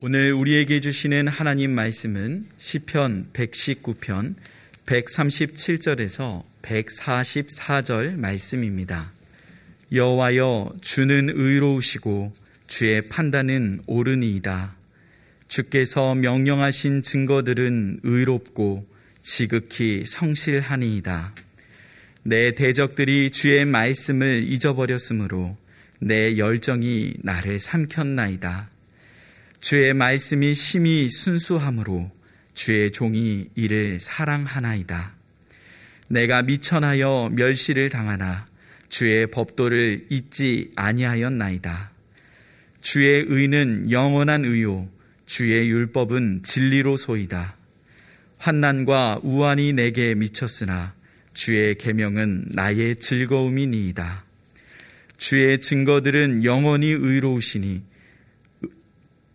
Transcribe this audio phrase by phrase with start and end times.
[0.00, 4.36] 오늘 우리에게 주시는 하나님 말씀은 시편 119편
[4.86, 9.10] 137절에서 144절 말씀입니다.
[9.92, 12.32] 여호와여 주는 의로우시고
[12.68, 14.76] 주의 판단은 옳으니이다.
[15.48, 18.86] 주께서 명령하신 증거들은 의롭고
[19.20, 21.34] 지극히 성실하니이다.
[22.22, 25.56] 내 대적들이 주의 말씀을 잊어버렸으므로
[25.98, 28.77] 내 열정이 나를 삼켰나이다.
[29.60, 32.10] 주의 말씀이 심히 순수함으로
[32.54, 35.14] 주의 종이 이를 사랑하나이다.
[36.08, 38.46] 내가 미천하여 멸시를 당하나
[38.88, 41.90] 주의 법도를 잊지 아니하였나이다.
[42.80, 44.88] 주의 의는 영원한 의요
[45.26, 47.56] 주의 율법은 진리로 소이다.
[48.38, 50.94] 환난과 우환이 내게 미쳤으나
[51.34, 54.24] 주의 계명은 나의 즐거움이니이다.
[55.16, 57.82] 주의 증거들은 영원히 의로우시니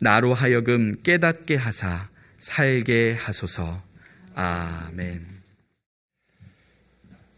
[0.03, 3.81] 나로 하여금 깨닫게 하사 살게 하소서.
[4.35, 5.25] 아멘.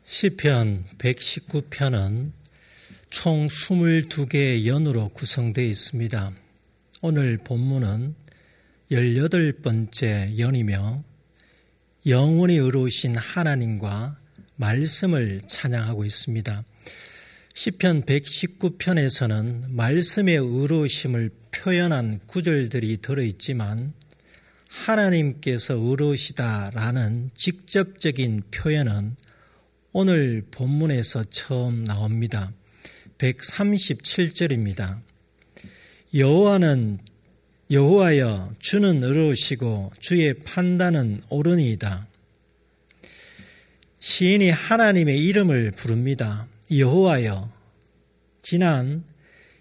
[0.03, 2.31] 시편 119편은
[3.11, 6.31] 총 22개의 연으로 구성되어 있습니다.
[7.03, 8.15] 오늘 본문은
[8.91, 11.03] 18번째 연이며
[12.07, 14.17] 영원히 의로우신 하나님과
[14.55, 16.63] 말씀을 찬양하고 있습니다.
[17.57, 23.93] 시편 119편에서는 말씀의 의로우심을 표현한 구절들이 들어있지만
[24.67, 29.15] 하나님께서 의로우시다라는 직접적인 표현은
[29.93, 32.51] 오늘 본문에서 처음 나옵니다.
[33.19, 34.99] 137절입니다.
[36.13, 36.99] 여호와는
[37.71, 42.05] 여호와여 주는 의로우시고 주의 판단은 옳으니이다.
[44.01, 46.47] 시인이 하나님의 이름을 부릅니다.
[46.71, 47.51] 여호와여
[48.41, 49.03] 지난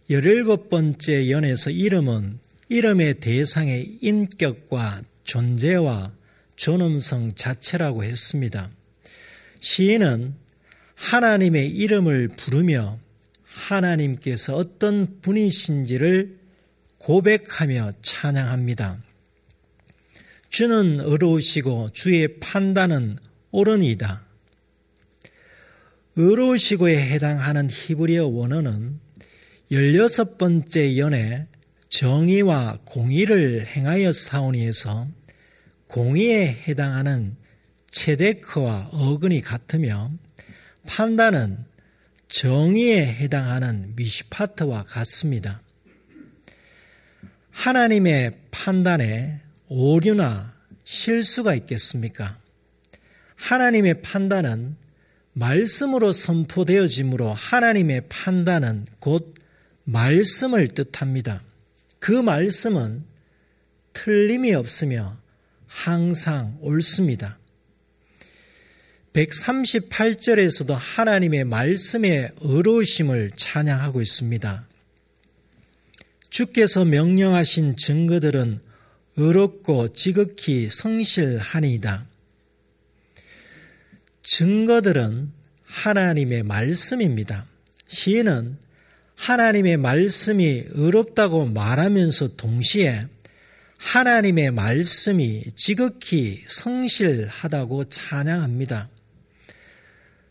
[0.08, 2.38] 17번째 연에서 이름은
[2.68, 6.12] 이름의 대상의 인격과 존재와
[6.56, 8.70] 존엄성 자체라고 했습니다.
[9.60, 10.34] 시인은
[10.94, 12.98] 하나님의 이름을 부르며
[13.44, 16.38] 하나님께서 어떤 분이신지를
[16.98, 18.98] 고백하며 찬양합니다.
[20.48, 23.18] 주는 의로우시고 주의 판단은
[23.50, 24.23] 옳으니다.
[26.16, 29.00] 의로우시고에 해당하는 히브리어 원어는
[29.72, 31.46] 16번째 연에
[31.88, 35.08] 정의와 공의를 행하여 사오니에서
[35.88, 37.36] 공의에 해당하는
[37.90, 40.10] 체데크와 어근이 같으며
[40.86, 41.64] 판단은
[42.28, 45.62] 정의에 해당하는 미시파트와 같습니다.
[47.50, 50.54] 하나님의 판단에 오류나
[50.84, 52.38] 실수가 있겠습니까?
[53.36, 54.76] 하나님의 판단은
[55.34, 59.34] 말씀으로 선포되어지므로 하나님의 판단은 곧
[59.84, 61.42] 말씀을 뜻합니다.
[61.98, 63.04] 그 말씀은
[63.92, 65.16] 틀림이 없으며
[65.66, 67.38] 항상 옳습니다.
[69.12, 74.66] 138절에서도 하나님의 말씀의 의로우심을 찬양하고 있습니다.
[76.30, 78.60] 주께서 명령하신 증거들은
[79.16, 82.06] 의롭고 지극히 성실하니이다.
[84.24, 85.32] 증거들은
[85.64, 87.46] 하나님의 말씀입니다.
[87.88, 88.56] 시인은
[89.16, 93.06] 하나님의 말씀이 의롭다고 말하면서 동시에
[93.76, 98.88] 하나님의 말씀이 지극히 성실하다고 찬양합니다.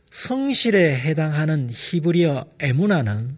[0.09, 3.37] 성실에 해당하는 히브리어 에무나는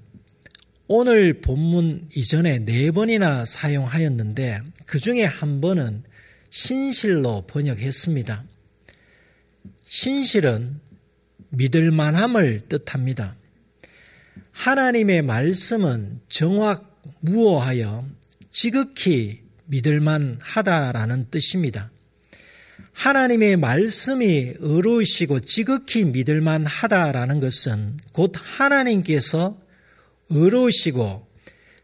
[0.87, 6.03] 오늘 본문 이전에 네 번이나 사용하였는데 그 중에 한 번은
[6.49, 8.54] 신실로 번역했습니다.
[9.85, 10.79] 신실은
[11.49, 13.35] 믿을 만함을 뜻합니다.
[14.51, 18.07] 하나님의 말씀은 정확 무어하여
[18.51, 21.91] 지극히 믿을 만 하다라는 뜻입니다.
[22.93, 29.59] 하나님의 말씀이 의로우시고 지극히 믿을 만 하다라는 것은 곧 하나님께서
[30.29, 31.27] 의로우시고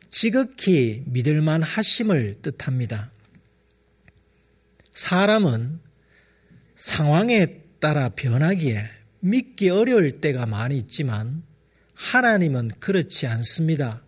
[0.09, 3.11] 지극히 믿을 만 하심을 뜻합니다.
[4.93, 5.79] 사람은
[6.75, 8.85] 상황에 따라 변하기에
[9.21, 11.43] 믿기 어려울 때가 많이 있지만
[11.95, 14.03] 하나님은 그렇지 않습니다.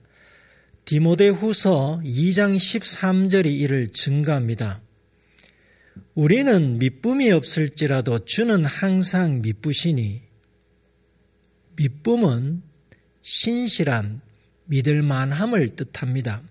[0.86, 4.82] 디모데 후서 2장 13절이 이를 증가합니다.
[6.14, 10.22] 우리는 미쁨이 없을지라도 주는 항상 미쁘시니
[11.76, 12.62] 미쁨은
[13.24, 14.22] 신실한
[14.66, 16.44] 믿을 만함을 뜻합니다.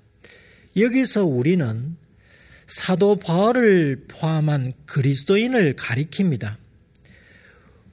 [0.77, 1.97] 여기서 우리는
[2.67, 6.62] 사도 바울을 포함한 그리스도인을 가리킵니다.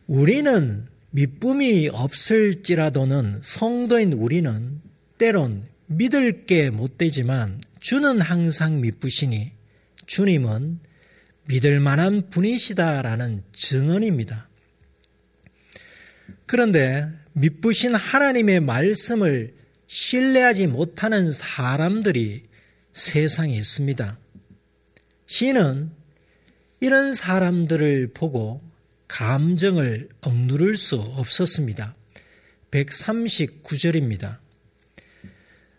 [0.10, 4.82] 우리는 미쁨이 없을지라도는 성도인 우리는
[5.20, 9.52] 때론 믿을 게 못되지만 주는 항상 미쁘시니
[10.08, 10.80] 주님은
[11.46, 14.50] 믿을 만한 분이시다라는 증언입니다.
[16.48, 19.54] 그런데 미쁘신 하나님의 말씀을
[19.86, 22.48] 신뢰하지 못하는 사람들이
[22.94, 24.18] 세상에 있습니다.
[25.28, 25.92] 시는
[26.80, 28.69] 이런 사람들을 보고
[29.10, 31.96] 감정을 억누를 수 없었습니다.
[32.72, 34.38] 139절입니다.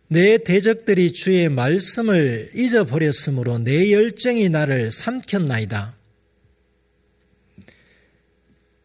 [0.09, 5.97] 내 대적들이 주의 말씀을 잊어버렸으므로 내 열정이 나를 삼켰나이다.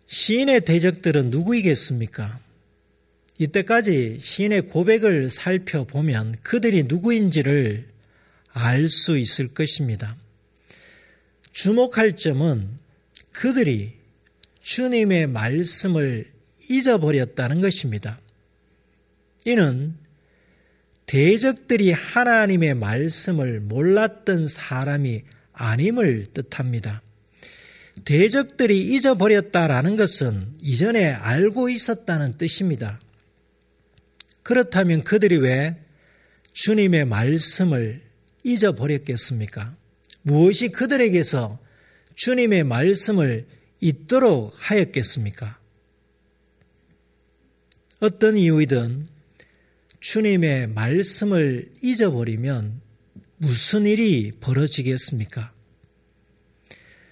[0.08, 2.40] 시인의 대적들은 누구이겠습니까?
[3.40, 7.88] 이때까지 시인의 고백을 살펴보면 그들이 누구인지를
[8.54, 10.16] 알 수 있을 것입니다.
[11.52, 12.70] 주목할 점은
[13.32, 14.05] 그들이
[14.66, 16.26] 주님의 말씀을
[16.68, 18.20] 잊어버렸다는 것입니다.
[19.46, 19.94] 이는
[21.06, 25.22] 대적들이 하나님의 말씀을 몰랐던 사람이
[25.54, 27.04] 아님을 뜻합니다.
[28.06, 33.00] 대적들이 잊어버렸다라는 것은 이전에 알고 있었다는 뜻입니다.
[34.42, 35.76] 그렇다면 그들이 왜
[36.54, 38.02] 주님의 말씀을
[38.44, 39.76] 잊어버렸겠습니까?
[40.24, 41.60] 무엇이 그들에게서
[42.16, 43.46] 주님의 말씀을
[43.86, 45.60] 잊도록 하였겠습니까?
[48.00, 49.08] 어떤 이유이든
[50.00, 52.82] 주님의 말씀을 잊어버리면
[53.38, 55.54] 무슨 일이 벌어지겠습니까?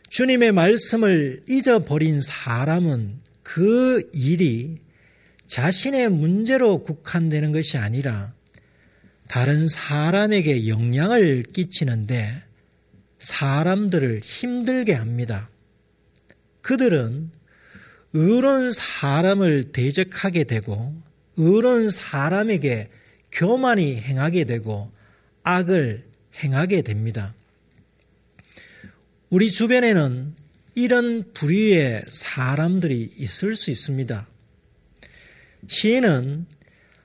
[0.10, 4.78] 주님의 말씀을 잊어버린 사람은 그 일이
[5.46, 8.34] 자신의 문제로 국한되는 것이 아니라
[9.28, 12.44] 다른 사람에게 영향을 끼치는데
[13.20, 15.50] 사람들을 힘들게 합니다.
[16.64, 17.30] 그들은
[18.14, 20.96] 의로운 사람을 대적하게 되고
[21.38, 22.90] 의로운 사람에게
[23.32, 24.92] 교만이 행하게 되고
[25.44, 26.06] 악을
[26.44, 27.36] 행하게 됩니다.
[29.30, 30.36] 우리 주변에는
[30.76, 34.28] 이런 부류의 사람들이 있을 수 있습니다.
[35.68, 36.46] 시인은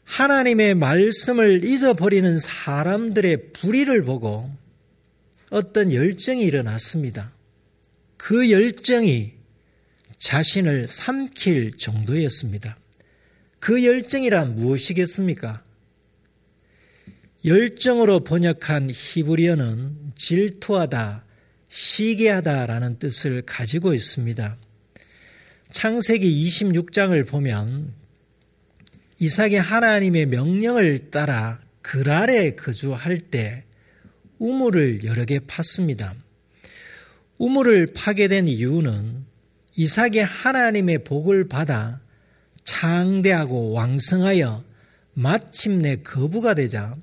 [0.05, 4.51] 하나님의 말씀을 잊어버리는 사람들의 불의를 보고
[5.51, 7.33] 어떤 열정이 일어났습니다.
[8.17, 9.38] 그 열정이
[10.19, 12.77] 자신을 삼킬 정도였습니다.
[13.61, 15.63] 그 열정이란 무엇이겠습니까?
[17.45, 21.25] 열정으로 번역한 히브리어는 질투하다,
[21.69, 24.57] 시기하다라는 뜻을 가지고 있습니다.
[25.71, 27.95] 창세기 26장을 보면
[29.21, 33.65] 이삭이 하나님의 명령을 따라 그랄에 거주할 때
[34.39, 36.15] 우물을 여러 개 팠습니다.
[37.39, 39.28] 우물을 파게 된 이유는
[39.79, 42.01] 이삭이 하나님의 복을 받아
[42.65, 44.65] 창대하고 왕성하여
[45.15, 46.97] 마침내 거부가 되자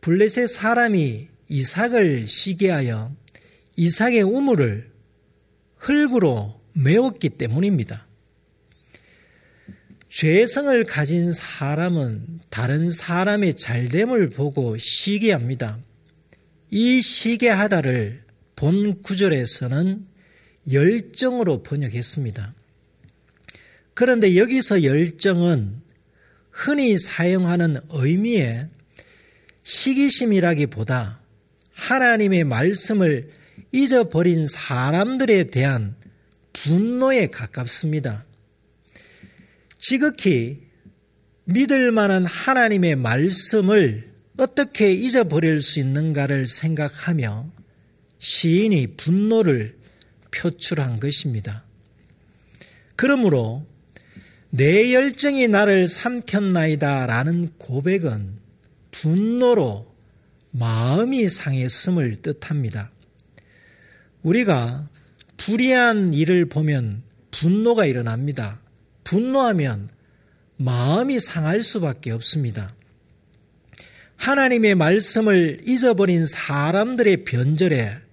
[0.00, 3.12] 블레셋 사람이 이삭을 시기하여
[3.74, 4.92] 이삭의 우물을
[5.78, 8.06] 흙으로 메웠기 때문입니다.
[10.08, 15.80] 죄성을 가진 사람은 다른 사람의 잘됨을 보고 시기합니다.
[16.70, 18.22] 이 시기하다를
[18.54, 20.17] 본 구절에서는
[20.72, 22.54] 열정으로 번역했습니다.
[23.94, 25.80] 그런데 여기서 열정은
[26.50, 28.68] 흔히 사용하는 의미의
[29.62, 31.20] 시기심이라기보다
[31.72, 33.30] 하나님의 말씀을
[33.72, 35.94] 잊어버린 사람들에 대한
[36.52, 38.24] 분노에 가깝습니다.
[39.78, 40.60] 지극히
[41.44, 47.50] 믿을 만한 하나님의 말씀을 어떻게 잊어버릴 수 있는가를 생각하며
[48.18, 49.77] 시인이 분노를
[50.30, 51.64] 표출한 것입니다.
[52.96, 53.66] 그러므로
[54.50, 58.38] 내 열정이 나를 삼켰나이다 라는 고백은
[58.90, 59.94] 분노로
[60.50, 62.90] 마음이 상했음을 뜻합니다.
[64.22, 64.88] 우리가
[65.36, 68.60] 불의한 일을 보면 분노가 일어납니다.
[69.04, 69.90] 분노하면
[70.56, 72.74] 마음이 상할 수밖에 없습니다.
[74.16, 78.07] 하나님의 말씀을 잊어버린 사람들의 변절에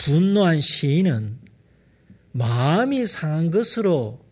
[0.00, 1.38] 분노한 시인은
[2.32, 4.24] 마음이 상한 것으로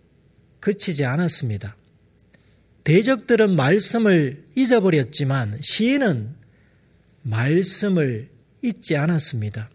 [0.60, 1.76] 그치지 않았습니다.
[2.84, 6.34] 대적들은 말씀을 잊어버렸지만 시인은
[7.20, 8.30] 말씀을
[8.62, 9.68] 잊지 않았습니다.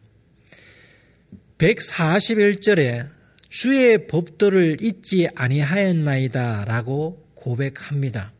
[1.59, 3.09] 141절에
[3.50, 8.33] 주의 법도를 잊지 아니하였나이다 라고 고백합니다.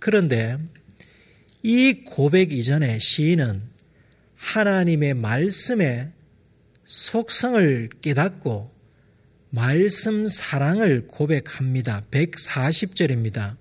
[0.00, 0.58] 그런데
[1.62, 3.62] 이 고백 이전에 시인은
[4.34, 6.10] 하나님의 말씀의
[6.94, 8.70] 속성을 깨닫고
[9.50, 12.04] 말씀 사랑을 고백합니다.
[12.12, 13.56] 140절입니다.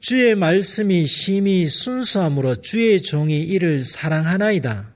[0.00, 4.94] 주의 말씀이 심히 순수함으로 주의 종이 이를 사랑하나이다.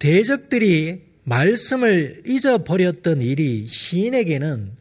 [0.00, 4.72] 대적들이 말씀을 잊어버렸던 일이 시인에게는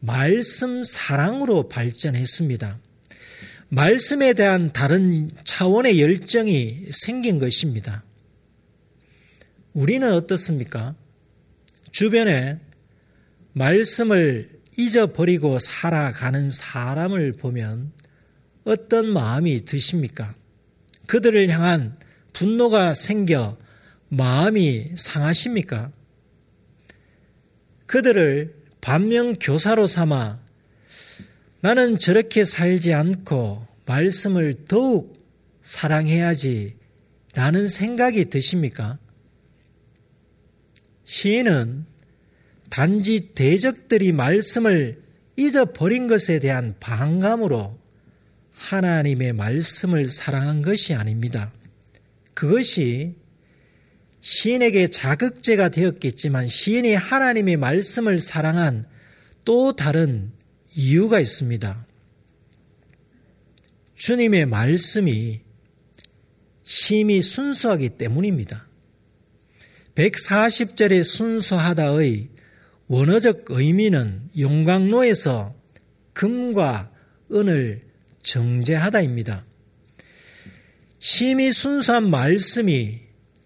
[0.00, 2.80] 말씀 사랑으로 발전했습니다.
[3.68, 8.02] 말씀에 대한 다른 차원의 열정이 생긴 것입니다.
[9.78, 10.96] 우리는 어떻습니까?
[11.92, 12.58] 주변에
[13.52, 17.92] 말씀을 잊어버리고 살아가는 사람을 보면
[18.64, 20.34] 어떤 마음이 드십니까?
[21.06, 21.96] 그들을 향한
[22.32, 23.56] 분노가 생겨
[24.08, 25.92] 마음이 상하십니까?
[27.86, 30.40] 그들을 반면 교사로 삼아
[31.60, 35.24] 나는 저렇게 살지 않고 말씀을 더욱
[35.62, 36.74] 사랑해야지
[37.34, 38.98] 라는 생각이 드십니까?
[41.08, 41.86] 시인은
[42.68, 45.02] 단지 대적들이 말씀을
[45.36, 47.78] 잊어버린 것에 대한 반감으로
[48.52, 51.50] 하나님의 말씀을 사랑한 것이 아닙니다.
[52.34, 53.14] 그것이
[54.20, 58.86] 시인에게 자극제가 되었겠지만 시인이 하나님의 말씀을 사랑한
[59.46, 60.30] 또 다른
[60.76, 61.86] 이유가 있습니다.
[63.94, 65.40] 주님의 말씀이
[66.64, 68.67] 심히 순수하기 때문입니다.
[69.98, 72.28] 140절의 순수하다의
[72.86, 75.54] 원어적 의미는 용광로에서
[76.12, 76.92] 금과
[77.32, 77.82] 은을
[78.22, 79.44] 정제하다입니다.
[81.00, 83.00] 심히 순수한 말씀이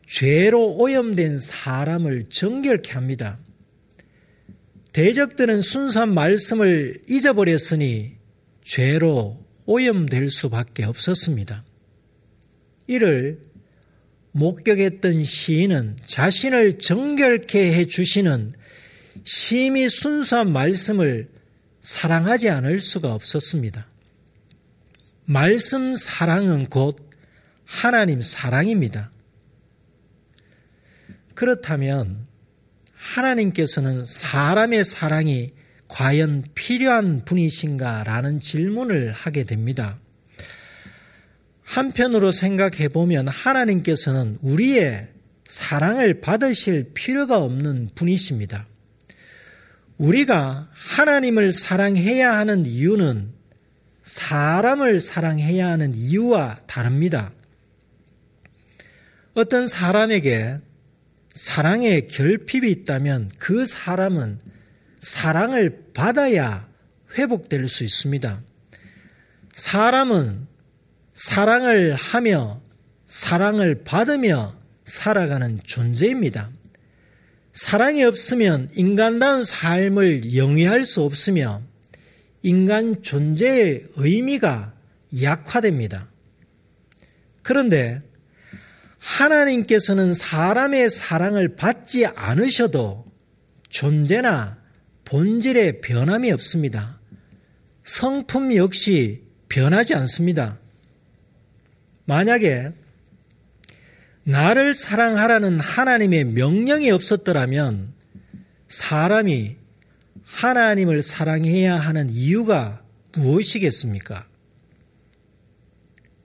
[0.06, 3.38] 죄로 오염된 사람을 정결케 합니다.
[4.92, 8.16] 대적들은 순수한 말씀을 잊어버렸으니
[8.62, 11.64] 죄로 오염될 수밖에 없었습니다.
[12.88, 13.40] 이를
[14.32, 18.54] 목격했던 시인은 자신을 정결케 해 주시는
[19.24, 21.28] 심히 순수한 말씀을
[21.80, 23.86] 사랑하지 않을 수가 없었습니다.
[25.24, 26.96] 말씀 사랑은 곧
[27.64, 29.10] 하나님 사랑입니다.
[31.34, 32.26] 그렇다면
[32.94, 35.52] 하나님께서는 사람의 사랑이
[35.88, 39.98] 과연 필요한 분이신가 라는 질문을 하게 됩니다.
[41.72, 45.08] 한편으로 생각해 보면 하나님께서는 우리의
[45.46, 48.66] 사랑을 받으실 필요가 없는 분이십니다.
[49.96, 53.32] 우리가 하나님을 사랑해야 하는 이유는
[54.04, 57.32] 사람을 사랑해야 하는 이유와 다릅니다.
[59.32, 60.58] 어떤 사람에게
[61.32, 64.40] 사랑의 결핍이 있다면 그 사람은
[65.00, 66.68] 사랑을 받아야
[67.16, 68.42] 회복될 수 있습니다.
[69.54, 70.51] 사람은
[71.22, 72.60] 사랑을 하며
[73.06, 76.50] 사랑을 받으며 살아가는 존재입니다.
[77.52, 81.62] 사랑이 없으면 인간다운 삶을 영위할 수 없으며
[82.42, 84.74] 인간 존재의 의미가
[85.22, 86.08] 약화됩니다.
[87.42, 88.02] 그런데
[88.98, 93.06] 하나님께서는 사람의 사랑을 받지 않으셔도
[93.68, 94.58] 존재나
[95.04, 97.00] 본질에 변함이 없습니다.
[97.84, 100.58] 성품 역시 변하지 않습니다.
[102.04, 102.72] 만약에
[104.24, 107.92] 나를 사랑하라는 하나님의 명령이 없었더라면
[108.68, 109.56] 사람이
[110.24, 112.82] 하나님을 사랑해야 하는 이유가
[113.16, 114.26] 무엇이겠습니까?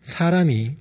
[0.01, 0.75] 사람이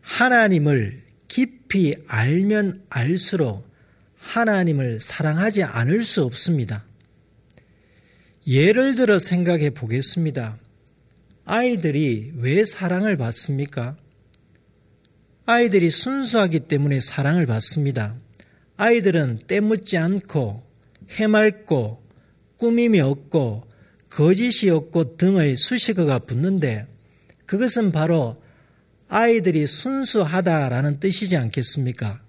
[0.00, 3.68] 하나님을 깊이 알면 알수록
[4.16, 6.84] 하나님을 사랑하지 않을 수 없습니다.
[8.46, 10.56] 예를 들어 생각해 보겠습니다.
[11.52, 13.96] 아이들이 왜 사랑을 받습니까?
[15.46, 18.14] 아이들이 순수하기 때문에 사랑을 받습니다.
[18.76, 20.62] 아이들은 때묻지 않고
[21.10, 22.04] 해맑고
[22.56, 23.66] 꾸밈이 없고
[24.08, 26.86] 거짓이 없고 등의 수식어가 붙는데
[27.46, 28.40] 그것은 바로
[29.08, 32.22] 아이들이 순수하다라는 뜻이지 않겠습니까?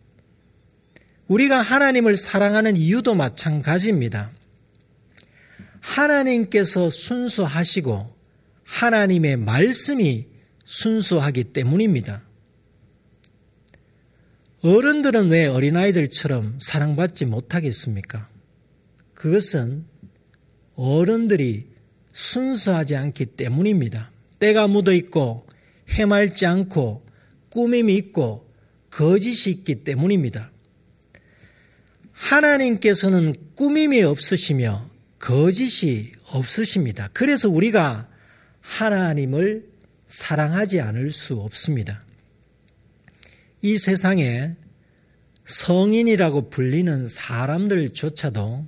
[1.27, 4.31] 우리가 하나님을 사랑하는 이유도 마찬가지입니다.
[5.79, 8.20] 하나님께서 순수하시고
[8.71, 10.27] 하나님의 말씀이
[10.63, 12.23] 순수하기 때문입니다.
[14.63, 18.29] 어른들은 왜 어린아이들처럼 사랑받지 못하겠습니까?
[19.13, 19.85] 그것은
[20.75, 21.67] 어른들이
[22.13, 24.11] 순수하지 않기 때문입니다.
[24.39, 25.45] 때가 묻어 있고
[25.89, 27.05] 해맑지 않고
[27.49, 28.49] 꾸밈이 있고
[28.89, 30.49] 거짓이 있기 때문입니다.
[32.13, 37.09] 하나님께서는 꾸밈이 없으시며 거짓이 없으십니다.
[37.13, 38.10] 그래서 우리가
[38.61, 39.65] 하나님을
[40.07, 42.03] 사랑하지 않을 수 없습니다.
[43.61, 44.55] 이 세상에
[45.45, 48.65] 성인이라고 불리는 사람들조차도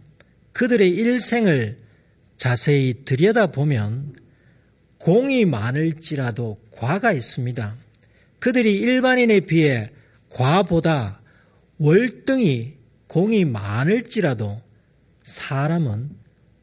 [0.52, 1.78] 그들의 일생을
[2.38, 4.16] 자세히 들여다보면
[4.98, 7.76] 공이 많을지라도 과가 있습니다.
[8.40, 9.90] 그들이 일반인에 비해
[10.30, 11.22] 과보다
[11.78, 14.62] 월등히 공이 많을지라도
[15.24, 16.10] 사람은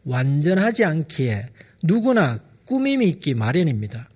[0.05, 1.47] 완전하지 않기에
[1.83, 4.09] 누구나 꾸밈이 있기 마련입니다.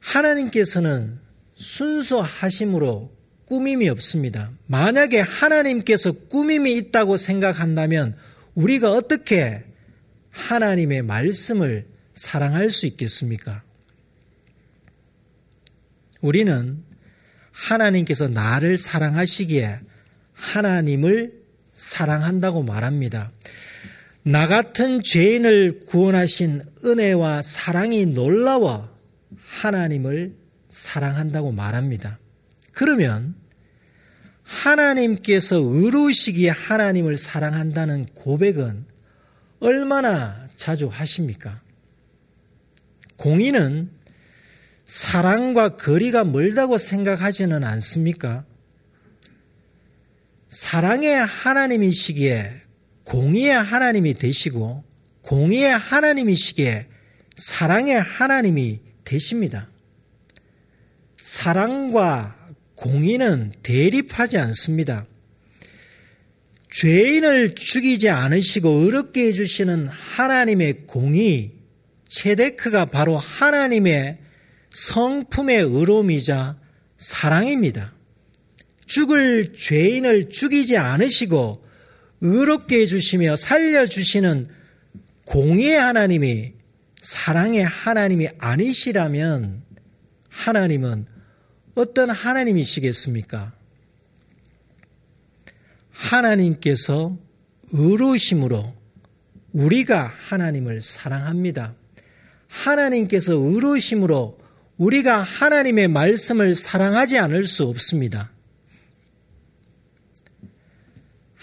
[0.00, 1.18] 하나님께서는
[1.56, 3.12] 순수하심으로
[3.46, 4.52] 꾸밈이 없습니다.
[4.66, 8.16] 만약에 하나님께서 꾸밈이 있다고 생각한다면
[8.54, 9.64] 우리가 어떻게
[10.30, 13.64] 하나님의 말씀을 사랑할 수 있겠습니까?
[16.20, 16.84] 우리는
[17.50, 19.80] 하나님께서 나를 사랑하시기에
[20.34, 21.42] 하나님을
[21.74, 23.32] 사랑한다고 말합니다.
[24.24, 28.88] 나 같은 죄인을 구원하신 은혜와 사랑이 놀라워
[29.44, 30.34] 하나님을
[30.68, 32.18] 사랑한다고 말합니다.
[32.72, 33.34] 그러면
[34.44, 38.86] 하나님께서 의로우시기에 하나님을 사랑한다는 고백은
[39.60, 41.60] 얼마나 자주 하십니까?
[43.16, 43.90] 공인은
[44.86, 48.44] 사랑과 거리가 멀다고 생각하지는 않습니까?
[50.48, 52.61] 사랑의 하나님이시기에
[53.04, 54.84] 공의의 하나님이 되시고
[55.22, 56.88] 공의의 하나님이시기에
[57.36, 59.68] 사랑의 하나님이 되십니다.
[61.16, 62.36] 사랑과
[62.74, 65.06] 공의는 대립하지 않습니다.
[66.70, 71.52] 죄인을 죽이지 않으시고 어렵게 해주시는 하나님의 공의,
[72.08, 74.18] 체데크가 바로 하나님의
[74.72, 76.58] 성품의 의로움이자
[76.96, 77.92] 사랑입니다.
[78.86, 81.64] 죽을 죄인을 죽이지 않으시고
[82.22, 84.48] 의롭게 해주시며 살려주시는
[85.26, 86.54] 공의 하나님이
[87.00, 89.62] 사랑의 하나님이 아니시라면
[90.30, 91.06] 하나님은
[91.74, 93.52] 어떤 하나님이시겠습니까?
[95.90, 97.18] 하나님께서
[97.72, 98.72] 의로우심으로
[99.52, 101.74] 우리가 하나님을 사랑합니다.
[102.46, 104.38] 하나님께서 의로우심으로
[104.76, 108.30] 우리가 하나님의 말씀을 사랑하지 않을 수 없습니다.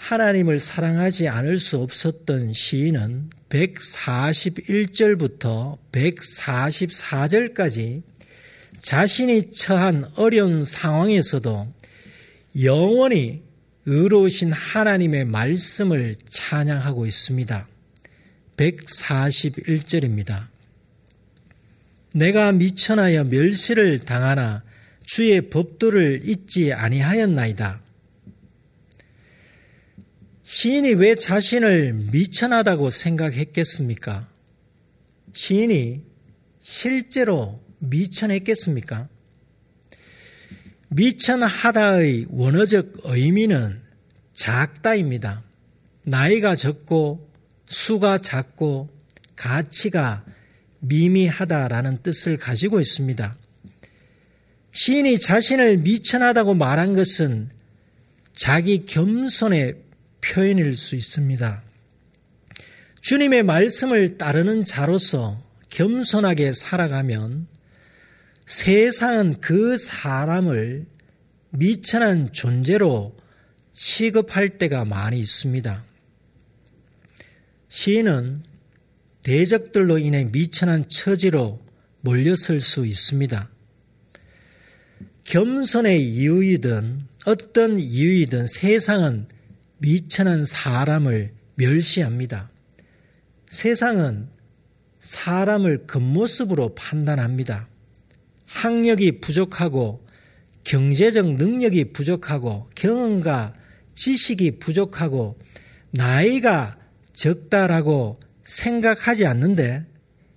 [0.00, 8.02] 하나님을 사랑하지 않을 수 없었던 시인은 141절부터 144절까지
[8.80, 11.68] 자신이 처한 어려운 상황에서도
[12.62, 13.42] 영원히
[13.84, 17.68] 의로우신 하나님의 말씀을 찬양하고 있습니다.
[18.56, 20.46] 141절입니다.
[22.14, 24.62] 내가 미천하여 멸시를 당하나
[25.04, 27.89] 주의 법도를 잊지 아니하였나이다.
[30.52, 34.28] 시인이 왜 자신을 미천하다고 생각했겠습니까?
[35.32, 36.02] 시인이
[36.60, 39.08] 실제로 미천했겠습니까?
[40.88, 43.80] 미천하다의 원어적 의미는
[44.32, 45.44] 작다입니다.
[46.02, 47.30] 나이가 적고
[47.68, 48.90] 수가 작고
[49.36, 50.24] 가치가
[50.80, 53.36] 미미하다라는 뜻을 가지고 있습니다.
[54.72, 57.50] 시인이 자신을 미천하다고 말한 것은
[58.34, 59.89] 자기 겸손의
[60.20, 61.62] 표현일 수 있습니다.
[63.00, 67.46] 주님의 말씀을 따르는 자로서 겸손하게 살아가면
[68.46, 70.86] 세상은 그 사람을
[71.50, 73.16] 미천한 존재로
[73.72, 75.84] 취급할 때가 많이 있습니다.
[77.68, 78.42] 시인은
[79.22, 81.60] 대적들로 인해 미천한 처지로
[82.00, 83.50] 몰려설 수 있습니다.
[85.24, 89.28] 겸손의 이유이든 어떤 이유이든 세상은
[89.80, 92.50] 미천한 사람을 멸시합니다.
[93.48, 94.28] 세상은
[95.00, 97.68] 사람을 겉모습으로 판단합니다.
[98.46, 100.06] 학력이 부족하고
[100.64, 103.54] 경제적 능력이 부족하고 경험과
[103.94, 105.38] 지식이 부족하고
[105.92, 106.76] 나이가
[107.14, 109.84] 적다라고 생각하지 않는데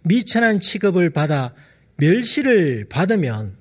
[0.04, 1.54] 미천한 취급을 받아
[1.98, 3.56] 멸시를 받으면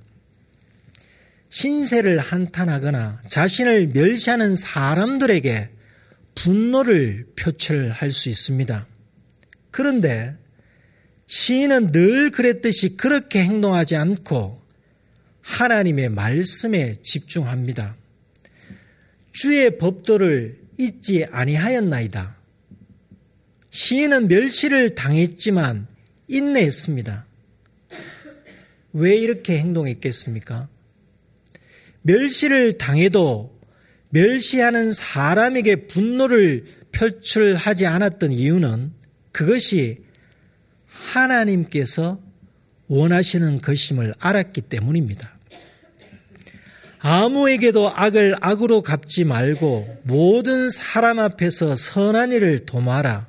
[1.48, 5.71] 신세를 한탄하거나 자신을 멸시하는 사람들에게
[6.34, 8.86] 분노를 표출할 수 있습니다.
[9.70, 10.36] 그런데
[11.26, 14.60] 시인은 늘 그랬듯이 그렇게 행동하지 않고
[15.40, 17.96] 하나님의 말씀에 집중합니다.
[19.32, 22.36] 주의 법도를 잊지 아니하였나이다.
[23.70, 25.86] 시인은 멸시를 당했지만
[26.28, 27.26] 인내했습니다.
[28.92, 30.68] 왜 이렇게 행동했겠습니까?
[32.02, 33.51] 멸시를 당해도
[34.12, 38.92] 멸시하는 사람에게 분노를 표출하지 않았던 이유는
[39.33, 40.05] 그것이
[40.87, 42.20] 하나님께서
[42.88, 45.33] 원하시는 것임을 알았기 때문입니다.
[46.98, 53.27] 아무에게도 악을 악으로 갚지 말고 모든 사람 앞에서 선한 일을 도마라.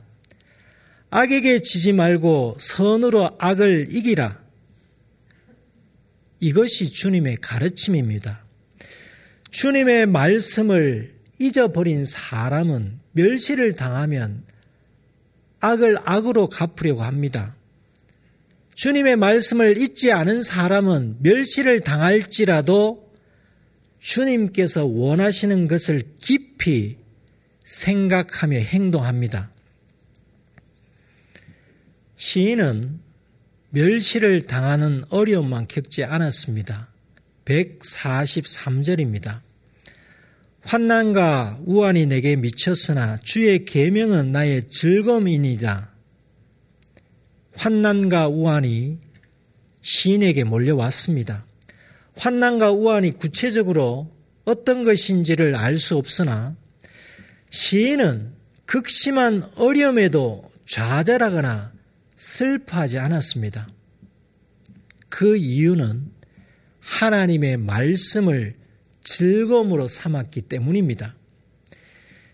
[1.10, 4.38] 악에게 지지 말고 선으로 악을 이기라.
[6.42, 8.43] 이것이 주님의 가르침입니다.
[9.54, 14.44] 주님의 말씀을 잊어버린 사람은 멸시를 당하면
[15.60, 17.56] 악을 악으로 갚으려고 합니다.
[18.74, 23.14] 주님의 말씀을 잊지 않은 사람은 멸시를 당할지라도
[24.00, 26.98] 주님께서 원하시는 것을 깊이
[27.64, 29.52] 생각하며 행동합니다.
[32.18, 33.00] 시인은
[33.70, 36.90] 멸시를 당하는 어려움만 겪지 않았습니다.
[37.46, 39.43] 143절입니다.
[40.64, 45.92] 환난과 우환이 내게 미쳤으나 주의 계명은 나의 즐거움이니라.
[47.56, 48.98] 환난과 우환이
[49.82, 51.46] 시인에게 몰려왔습니다.
[52.16, 54.12] 환난과 우환이 구체적으로
[54.46, 56.56] 어떤 것인지를 알 수 없으나
[57.50, 58.34] 시인은
[58.66, 61.74] 극심한 어려움에도 좌절하거나
[62.16, 63.68] 슬퍼하지 않았습니다.
[65.10, 66.10] 그 이유는
[66.80, 68.56] 하나님의 말씀을
[69.04, 71.16] 즐거움으로 삼았기 때문입니다.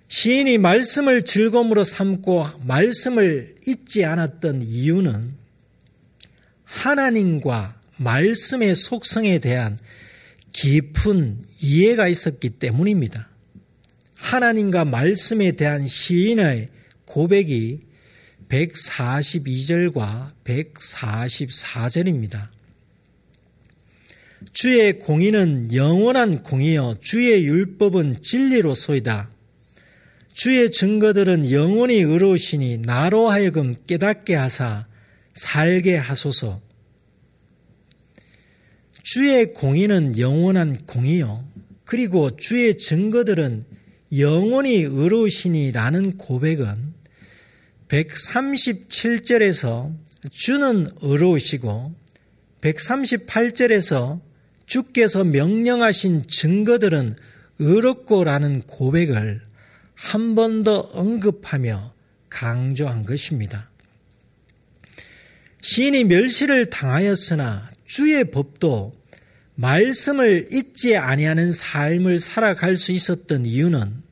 [0.08, 5.34] 시인이 말씀을 즐거움으로 삼고 말씀을 잊지 않았던 이유는
[6.63, 9.77] 하나님과 말씀의 속성에 대한
[10.51, 13.29] 깊은 이해가 있었기 때문입니다.
[14.15, 16.69] 하나님과 말씀에 대한 시인의
[17.05, 17.82] 고백이
[18.49, 22.59] 142절과 144절입니다.
[24.54, 29.30] 주의 공의는 영원한 공이요 주의 율법은 진리로소이다.
[30.34, 34.88] 주의 증거들은 영원히 의로우시니 나로 하여금 깨닫게 하사
[35.34, 36.62] 살게 하소서.
[39.04, 41.43] 주의 공의는 영원한 공이요.
[41.84, 43.65] 그리고 주의 증거들은
[44.17, 46.93] 영원히 의로우시니라는 고백은
[47.89, 49.93] 137절에서
[50.32, 51.93] 주는 의로우시고
[52.62, 54.21] 138절에서
[54.69, 57.15] 주께서 명령하신 증거들은
[57.60, 59.41] 의롭고라는 고백을
[59.95, 61.93] 한 번 더 언급하며
[62.29, 63.69] 강조한 것입니다.
[65.62, 68.93] 시인이 멸시를 당하였으나 주의 법도
[69.55, 74.03] 말씀을 잊지 아니하는 삶을 살아갈 수 있었던 이유는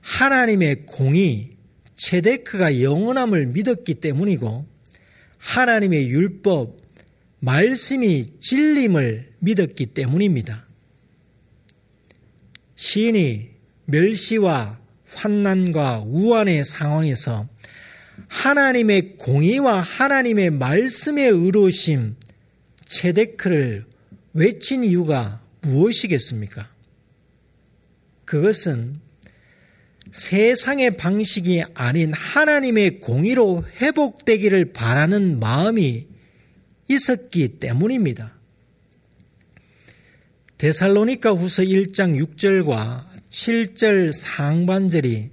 [0.00, 1.50] 하나님의 공이
[1.96, 4.66] 체데크가 영원함을 믿었기 때문이고
[5.38, 6.78] 하나님의 율법,
[7.40, 10.66] 말씀이 진림을 믿었기 때문입니다.
[12.74, 13.50] 시인이
[13.84, 17.48] 멸시와 환난과 우환의 상황에서
[18.26, 22.16] 하나님의 공의와 하나님의 말씀의 의로심
[22.86, 23.86] 체데크를
[24.32, 26.68] 외친 이유가 무엇이겠습니까?
[28.24, 29.00] 그것은
[30.10, 36.06] 세상의 방식이 아닌 하나님의 공의로 회복되기를 바라는 마음이
[36.88, 38.35] 있었기 때문입니다.
[40.58, 45.30] 데살로니카 후서 1장 6절과 7절 상반절이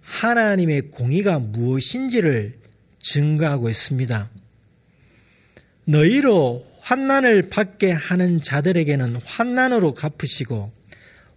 [0.00, 2.58] 하나님의 공의가 무엇인지를
[3.00, 4.30] 증거하고 있습니다.
[5.84, 10.72] 너희로 환난을 받게 하는 자들에게는 환난으로 갚으시고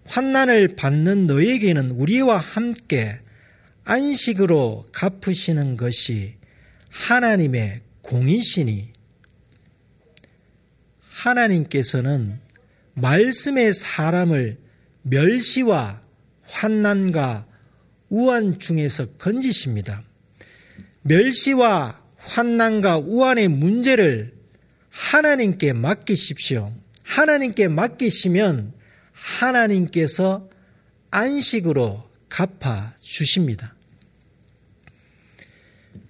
[0.05, 3.19] 환난을 받는 너에게는 우리와 함께
[3.83, 6.35] 안식으로 갚으시는 것이
[6.89, 8.89] 하나님의 공이시니
[11.09, 12.46] 하나님께서는
[12.97, 14.57] 말씀의 사람을
[15.03, 16.01] 멸시와
[16.41, 17.45] 환난과
[18.09, 20.03] 우한 중에서 건지십니다.
[21.03, 24.33] 멸시와 환난과 우한의 문제를
[24.89, 26.73] 하나님께 맡기십시오.
[27.03, 28.73] 하나님께 맡기시면
[29.11, 30.49] 하나님께서
[31.11, 33.75] 안식으로 갚아 주십니다.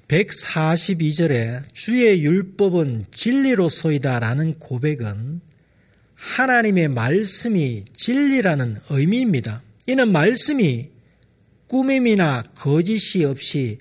[0.07, 5.41] 142절에 주의 율법은 진리로소이다라는 고백은
[6.17, 9.61] 하나님의 말씀이 진리라는 의미입니다.
[9.85, 10.89] 이는 말씀이
[11.67, 13.77] 꾸밈이나 거짓이 없이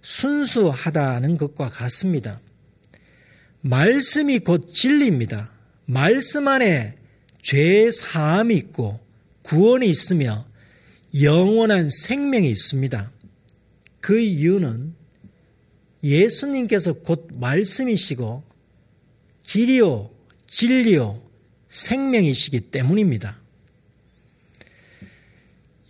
[0.00, 2.40] 순수하다는 것과 같습니다.
[3.60, 5.50] 말씀이 곧 진리입니다.
[5.86, 6.96] 말씀 안에
[7.42, 9.00] 죄 사함이 있고
[9.42, 10.46] 구원이 있으며
[11.20, 13.10] 영원한 생명이 있습니다.
[14.00, 14.94] 그 이유는
[16.02, 18.42] 예수님께서 곧 말씀이시고
[19.42, 20.10] 길이요
[20.46, 21.21] 진리요
[21.72, 23.38] 생명이시기 때문입니다.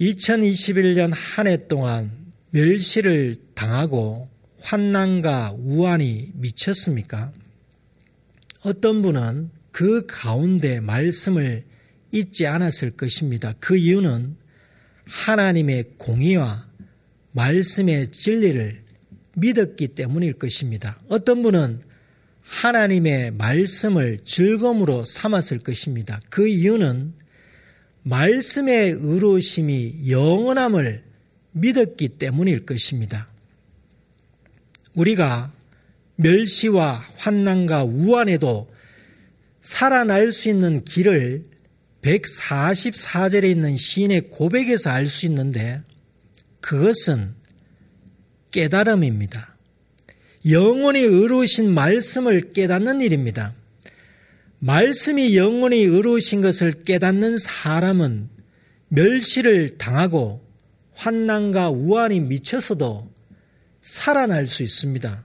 [0.01, 2.11] 2021년 한 해 동안
[2.51, 4.29] 멸시를 당하고
[4.61, 7.33] 환난과 우환이 미쳤습니까?
[8.61, 11.65] 어떤 분은 그 가운데 말씀을
[12.13, 13.55] 잊지 않았을 것입니다.
[13.59, 14.37] 그 이유는
[15.07, 16.69] 하나님의 공의와
[17.33, 18.83] 말씀의 진리를
[19.35, 21.01] 믿었기 때문일 것입니다.
[21.09, 21.81] 어떤 분은
[22.43, 26.21] 하나님의 말씀을 즐거움으로 삼았을 것입니다.
[26.29, 27.15] 그 이유는
[28.03, 31.05] 말씀의 의로심이 영원함을
[31.53, 33.29] 믿었기 때문일 것입니다.
[34.95, 35.53] 우리가
[36.17, 38.71] 멸시와 환난과 우환에도
[39.61, 41.45] 살아날 수 있는 길을
[42.03, 45.83] 144절에 있는 시인의 고백에서 알 수 있는데
[46.61, 47.35] 그것은
[48.51, 49.52] 깨달음입니다.
[50.51, 53.55] 영원히 의로우신 말씀을 깨닫는 일입니다.
[54.59, 58.29] 말씀이 영원히 의로우신 것을 깨닫는 사람은
[58.89, 60.45] 멸시를 당하고
[60.95, 63.11] 환난과 우환이 미쳐서도
[63.81, 65.25] 살아날 수 있습니다.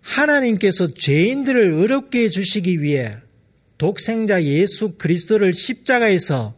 [0.00, 3.14] 하나님께서 죄인들을 어렵게 해주시기 위해
[3.78, 6.54] 독생자 예수 그리스도를 십자가에서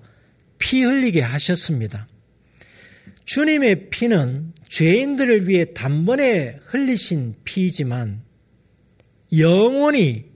[0.58, 2.06] 피 흘리게 하셨습니다.
[3.24, 8.22] 주님의 피는 죄인들을 위해 단번에 흘리신 피이지만
[9.38, 10.26] 영원히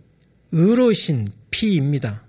[0.52, 2.24] 의로신 피입니다.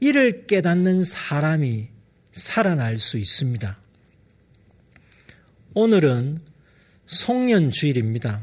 [0.00, 1.88] 이를 깨닫는 사람이
[2.32, 3.78] 살아날 수 있습니다.
[5.74, 6.38] 오늘은
[7.06, 8.42] 송년 주일입니다.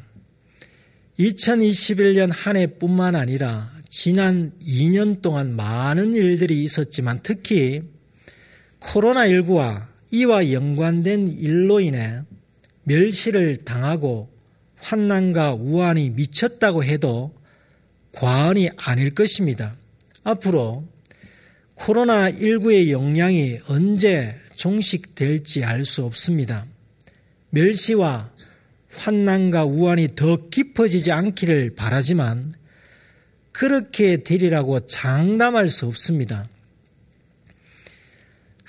[1.20, 7.82] 2021년 한 해뿐만 아니라 지난 2년 동안 많은 일들이 있었지만 특히
[8.80, 12.22] 코로나19와 이와 연관된 일로 인해
[12.84, 14.30] 멸시를 당하고
[14.78, 17.34] 환난과 우환이 미쳤다고 해도
[18.14, 19.76] 과언이 아닐 것입니다.
[20.24, 20.88] 앞으로
[21.76, 26.66] 코로나19의 영향이 언제 종식될지 알 수 없습니다.
[27.52, 28.32] 멸시와
[28.92, 32.54] 환난과 우환이 더 깊어지지 않기를 바라지만
[33.52, 36.48] 그렇게 되리라고 장담할 수 없습니다.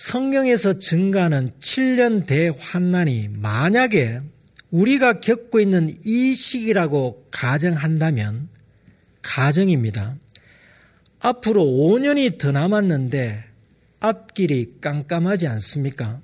[0.01, 4.23] 성경에서 증가하는 7년 대환난이 만약에
[4.71, 8.49] 우리가 겪고 있는 이 시기라고 가정한다면
[9.21, 10.17] 가정입니다.
[11.19, 13.45] 앞으로 5년이 더 남았는데
[14.01, 16.23] 앞길이 깜깜하지 않습니까?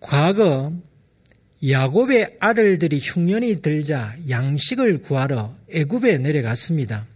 [0.00, 0.72] 과거
[1.68, 7.06] 야곱의 아들들이 흉년이 들자 양식을 구하러 애굽에 내려갔습니다.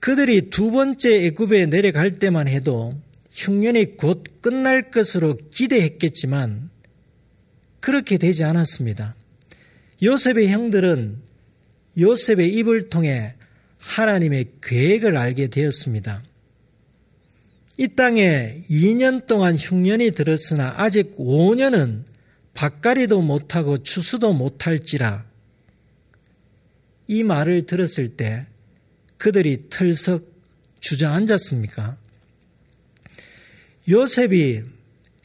[0.00, 3.00] 그들이 두 번째 애굽에 내려갈 때만 해도
[3.40, 6.68] 흉년이 곧 끝날 것으로 기대했겠지만
[7.80, 9.14] 그렇게 되지 않았습니다.
[10.02, 11.16] 요셉의 형들은
[11.98, 13.34] 요셉의 입을 통해
[13.78, 16.22] 하나님의 계획을 알게 되었습니다.
[17.78, 22.04] 이 땅에 2년 동안 흉년이 들었으나 아직 5년은
[22.52, 25.24] 밭가리도 못하고 추수도 못할지라
[27.06, 28.46] 이 말을 들었을 때
[29.16, 30.30] 그들이 털썩
[30.80, 31.99] 주저앉았습니까?
[33.90, 34.62] 요셉이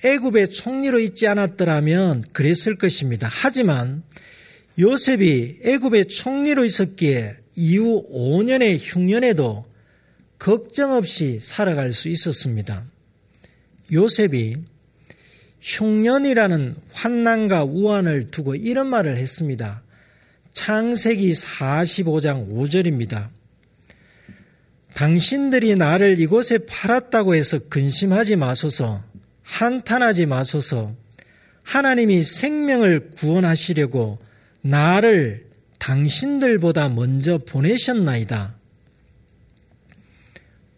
[0.04, 3.30] 애굽의 총리로 있지 않았더라면 그랬을 것입니다.
[3.32, 4.04] 하지만
[4.78, 9.66] 요셉이 애굽의 총리로 있었기에 이후 5년의 흉년에도
[10.40, 12.86] 걱정 없이 살아갈 수 있었습니다.
[13.92, 14.58] 요셉이
[15.62, 19.82] 흉년이라는 환난과 우환을 두고 이런 말을 했습니다.
[20.54, 23.30] 창세기 45장 5절입니다.
[24.96, 29.04] 당신들이 나를 이곳에 팔았다고 해서 근심하지 마소서,
[29.44, 30.96] 한탄하지 마소서,
[31.64, 34.20] 하나님이 생명을 구원하시려고
[34.62, 35.48] 나를
[35.80, 38.56] 당신들보다 먼저 보내셨나이다.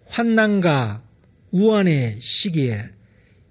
[0.07, 1.03] 환난과
[1.51, 2.89] 우환의 시기에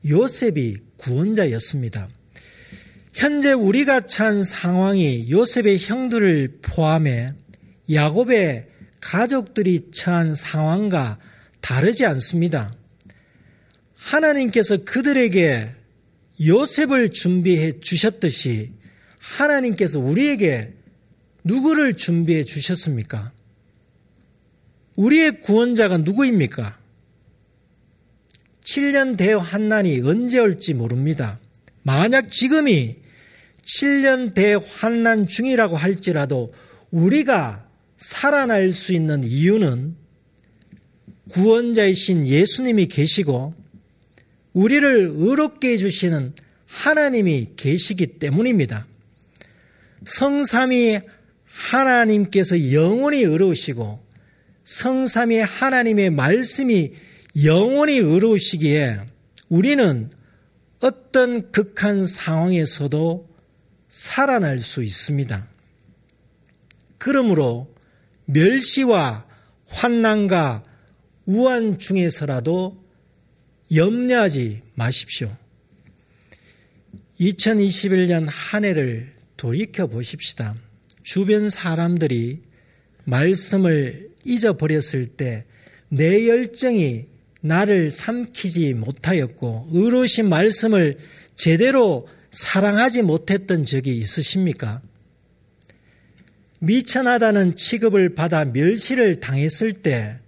[0.04, 2.08] 요셉이 구원자였습니다.
[3.12, 7.28] 현재 우리가 처한 상황이 요셉의 형들을 포함해
[7.92, 8.75] 야곱의
[9.06, 11.18] 가족들이 처한 상황과
[11.60, 12.74] 다르지 않습니다.
[13.94, 15.72] 하나님께서 그들에게
[16.44, 18.72] 요셉을 준비해 주셨듯이
[19.18, 20.74] 하나님께서 우리에게
[21.44, 23.30] 누구를 준비해 주셨습니까?
[24.96, 26.76] 우리의 구원자가 누구입니까?
[28.64, 31.38] 7년 대환난이 언제 올지 모릅니다.
[31.84, 32.96] 만약 지금이
[33.62, 36.52] 7년 대환난 중이라고 할지라도
[36.90, 37.65] 우리가
[37.96, 39.96] 살아날 수 있는 이유는
[41.30, 43.54] 구원자이신 예수님이 계시고
[44.52, 46.34] 우리를 의롭게 해주시는
[46.66, 48.86] 하나님이 계시기 때문입니다.
[50.04, 51.00] 성삼이
[51.44, 54.04] 하나님께서 영원히 의로우시고
[54.64, 56.92] 성삼이 하나님의 말씀이
[57.44, 59.00] 영원히 의로우시기에
[59.48, 60.10] 우리는
[60.80, 63.28] 어떤 극한 상황에서도
[63.88, 65.48] 살아날 수 있습니다.
[66.98, 67.75] 그러므로
[68.26, 69.26] 멸시와
[69.66, 70.64] 환난과
[71.26, 72.84] 우한 중에서라도
[73.74, 75.36] 염려하지 마십시오.
[77.18, 80.54] 2021년 한 해를 돌이켜 보십시다.
[81.02, 82.42] 주변 사람들이
[83.04, 85.46] 말씀을 잊어버렸을 때
[85.88, 87.06] 내 열정이
[87.40, 90.98] 나를 삼키지 못하였고 의로신 말씀을
[91.34, 94.82] 제대로 사랑하지 못했던 적이 있으십니까?
[96.66, 100.18] 미천하다는 취급을 받아 멸시를 당했을 때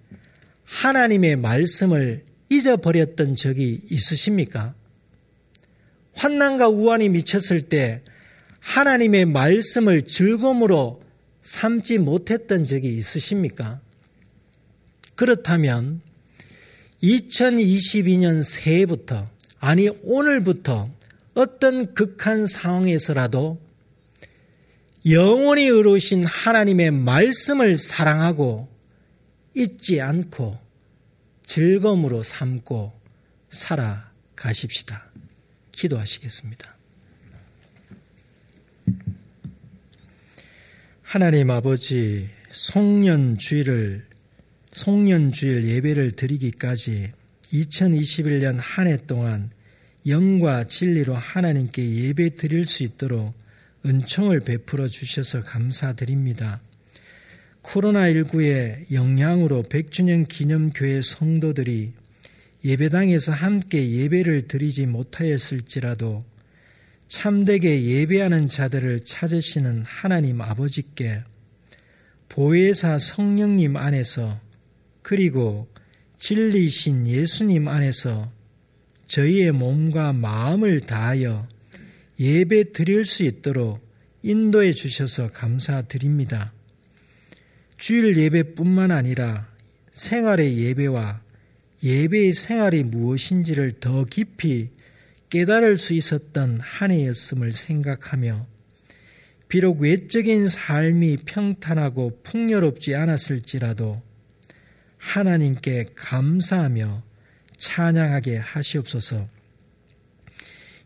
[0.65, 4.75] 하나님의 말씀을 잊어버렸던 적이 있으십니까?
[6.15, 8.03] 환난과 우환이 미쳤을 때
[8.61, 11.03] 하나님의 말씀을 즐거움으로
[11.43, 13.81] 삼지 못했던 적이 있으십니까?
[15.15, 16.01] 그렇다면
[17.03, 20.91] 2022년 새해부터 아니 오늘부터
[21.35, 23.59] 어떤 극한 상황에서라도
[25.11, 28.69] 영원히 의로우신 하나님의 말씀을 사랑하고
[29.55, 30.59] 잊지 않고
[31.47, 32.93] 즐거움으로 삼고
[33.49, 35.11] 살아가십시다.
[35.73, 36.77] 기도하시겠습니다.
[41.03, 44.07] 하나님 아버지 송년주일을
[44.73, 47.13] 송년주일 예배를 드리기까지
[47.53, 49.51] 2021년 한 해 동안
[50.07, 53.35] 영과 진리로 하나님께 예배 드릴 수 있도록
[53.85, 56.61] 은총을 베풀어 주셔서 감사드립니다.
[57.63, 61.93] 코로나19의 영향으로 100주년 기념교회 성도들이
[62.65, 66.25] 예배당에서 함께 예배를 드리지 못하였을지라도
[67.09, 71.23] 참되게 예배하는 자들을 찾으시는 하나님 아버지께
[72.29, 74.41] 보혜사 성령님 안에서
[75.03, 75.69] 그리고
[76.19, 78.31] 진리신 예수님 안에서
[79.07, 81.49] 저희의 몸과 마음을 다하여
[82.21, 83.81] 예배 드릴 수 있도록
[84.23, 86.53] 인도해 주셔서 감사드립니다.
[87.77, 89.49] 주일 예배뿐만 아니라
[89.93, 91.23] 생활의 예배와
[91.83, 94.71] 예배의 생활이 무엇인지를 더 깊이
[95.31, 98.47] 깨달을 수 있었던 한 해였음을 생각하며
[99.49, 104.03] 비록 외적인 삶이 평탄하고 풍요롭지 않았을지라도
[104.99, 107.03] 하나님께 감사하며
[107.57, 109.29] 찬양하게 하시옵소서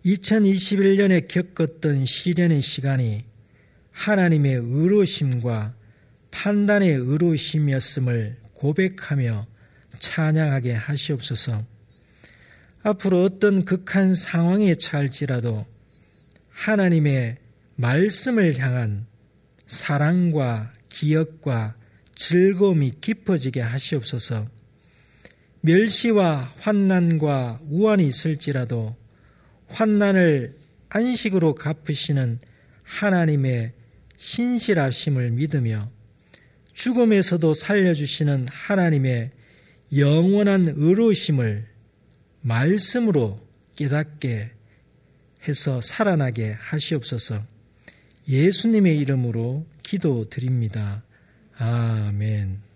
[0.04, 3.24] 2021년에 겪었던 시련의 시간이
[3.92, 5.74] 하나님의 의로심과
[6.30, 9.46] 판단의 의로심이었음을 고백하며
[9.98, 11.64] 찬양하게 하시옵소서.
[12.82, 15.66] 앞으로 어떤 극한 상황에 처할지라도
[16.50, 17.36] 하나님의
[17.76, 19.06] 말씀을 향한
[19.66, 21.76] 사랑과 기억과
[22.16, 24.48] 즐거움이 깊어지게 하시옵소서.
[25.60, 28.96] 멸시와 환난과 우환이 있을지라도
[29.72, 30.54] 환난을
[30.88, 32.38] 안식으로 갚으시는
[32.82, 33.72] 하나님의
[34.16, 35.90] 신실하심을 믿으며
[36.74, 39.30] 죽음에서도 살려주시는 하나님의
[39.96, 41.66] 영원한 의로심을
[42.40, 43.40] 말씀으로
[43.76, 44.50] 깨닫게
[45.48, 47.42] 해서 살아나게 하시옵소서
[48.28, 51.02] 예수님의 이름으로 기도 드립니다.
[51.56, 52.71] 아멘.